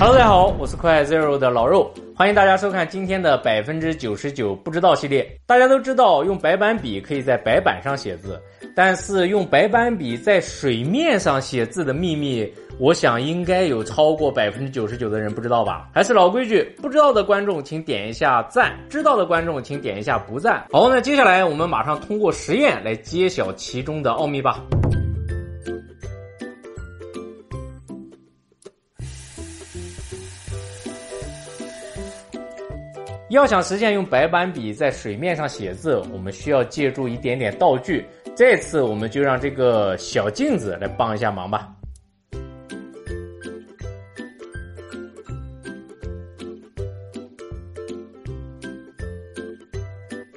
[0.00, 5.28] Hello，大家好，我是快 Zero 的老肉，欢迎大家收看今天的百分之九十九不知道系列。
[5.44, 8.40] 大家都知道，用白板笔可以在白板上写字，
[8.76, 12.48] 但是用白板笔在水面上写字的秘密，
[12.78, 15.88] 我想应该有超过百分之九十九的人不知道吧？
[15.92, 20.64] 还是老规矩，不知道的观众请点一下赞，知道的观众请点一下不赞。
[20.70, 24.62] 好，那接下来我们马上通过实验来揭晓其中的奥秘吧。
[33.30, 38.06] 要想实现用白板笔在水面上写字，我们需要借助一点点道具。
[38.34, 41.68] 这次我们就让这个小镜子来帮一下忙吧。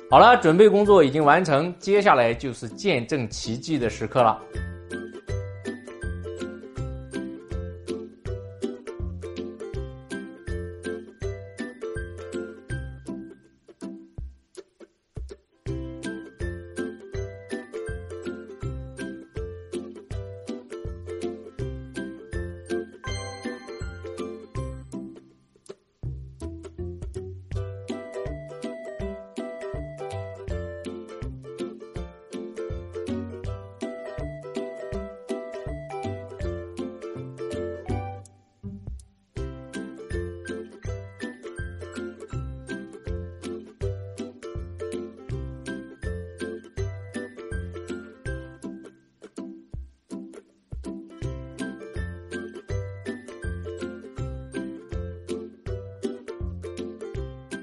[0.09, 4.37] 好了，准备工作已经完成，接下来就是见证奇迹的时刻了。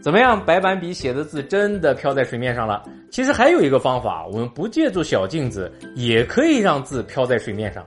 [0.09, 0.43] 怎么样？
[0.43, 2.83] 白板笔写的字真的飘在水面上了。
[3.11, 7.85] 其实还有一个方法，我们不借助小镜子，也可以让字飘在水面上。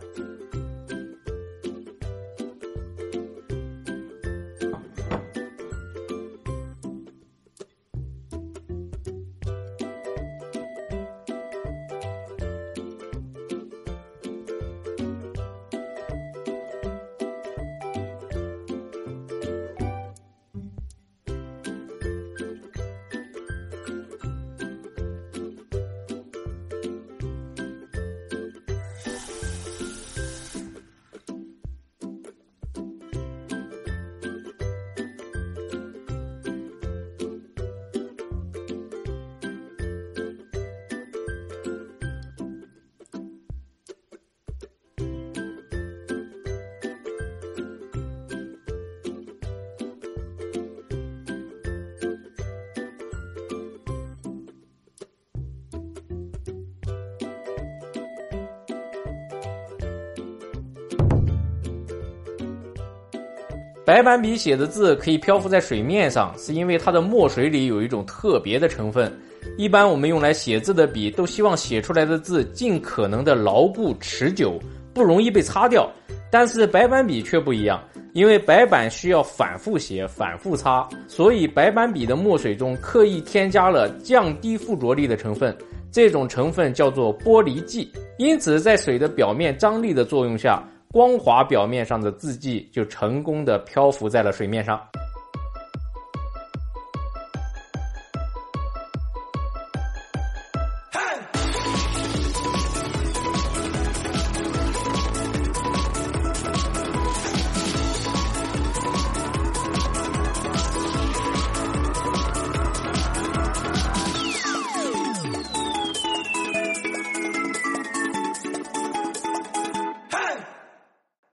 [63.84, 69.12] 白板笔写的字可以漂浮在水面上，是因为它的墨水里有一种特别的成分。
[69.58, 74.60] 一般我们用来写字的笔都希望写出来的字尽可能的牢固持久，
[74.94, 75.92] 不容易被擦掉。
[76.30, 77.84] 但是白板笔却不一样，
[78.14, 85.58] 因为白板需要反复写、反复擦，所以白板笔的墨水中刻意添加了降低附着力的成分，
[85.92, 87.92] 这种成分叫做玻璃剂。
[88.20, 90.64] 因此，在水的表面张力的作用下。
[90.92, 94.91] 光滑表面上的字迹就成功的漂浮在了水面上。